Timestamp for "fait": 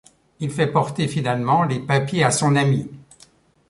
0.49-0.65